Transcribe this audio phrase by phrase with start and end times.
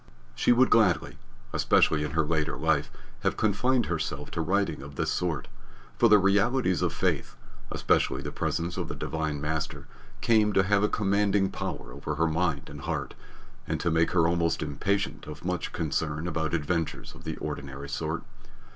[0.33, 1.19] She would gladly,
[1.53, 5.47] especially in her later life, have confined herself to writing of this sort,
[5.95, 7.35] for the realities of faith,
[7.71, 9.85] especially the presence of the Divine Master,
[10.19, 13.13] came to have a commanding power over her mind and heart,
[13.67, 18.23] and to make her almost impatient of much concern about adventures of the ordinary sort.